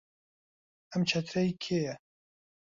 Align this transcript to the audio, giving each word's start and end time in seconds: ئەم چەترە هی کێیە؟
ئەم 0.91 1.01
چەترە 1.09 1.41
هی 1.47 1.53
کێیە؟ 1.63 1.95